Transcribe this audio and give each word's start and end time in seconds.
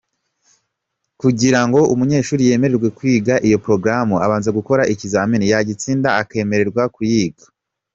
Kugira 1.21 1.59
ngo 1.67 1.79
umunyeshuri 1.93 2.47
yemererwe 2.49 2.87
kwiga 2.97 3.33
iyo 3.47 3.57
porogaramu 3.63 4.15
abanza 4.25 4.49
gukora 4.57 4.87
ikizamini, 4.93 5.45
yagitsinda 5.51 6.09
akemererwa 6.21 6.83
kuyiga. 6.95 7.43